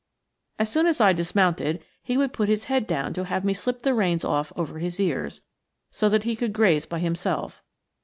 [0.57, 3.83] As soon as I dismounted he would put his head down to have me slip
[3.83, 5.43] the reins off over his ears,
[5.91, 7.61] so that he could graze by himself.